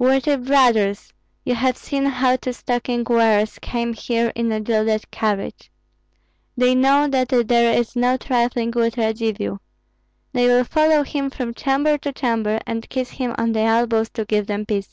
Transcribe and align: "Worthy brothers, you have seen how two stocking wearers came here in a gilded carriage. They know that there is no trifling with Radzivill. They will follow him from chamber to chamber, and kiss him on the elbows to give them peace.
"Worthy 0.00 0.34
brothers, 0.34 1.12
you 1.44 1.54
have 1.54 1.76
seen 1.76 2.06
how 2.06 2.34
two 2.34 2.52
stocking 2.52 3.04
wearers 3.08 3.60
came 3.62 3.92
here 3.92 4.32
in 4.34 4.50
a 4.50 4.58
gilded 4.60 5.08
carriage. 5.12 5.70
They 6.56 6.74
know 6.74 7.06
that 7.06 7.28
there 7.28 7.72
is 7.72 7.94
no 7.94 8.16
trifling 8.16 8.72
with 8.74 8.96
Radzivill. 8.98 9.60
They 10.32 10.48
will 10.48 10.64
follow 10.64 11.04
him 11.04 11.30
from 11.30 11.54
chamber 11.54 11.98
to 11.98 12.10
chamber, 12.12 12.58
and 12.66 12.88
kiss 12.90 13.10
him 13.10 13.32
on 13.38 13.52
the 13.52 13.60
elbows 13.60 14.10
to 14.14 14.24
give 14.24 14.48
them 14.48 14.66
peace. 14.66 14.90